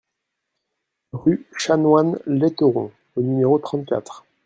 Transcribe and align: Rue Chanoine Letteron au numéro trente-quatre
Rue 1.13 1.45
Chanoine 1.55 2.17
Letteron 2.25 2.91
au 3.15 3.21
numéro 3.21 3.59
trente-quatre 3.59 4.25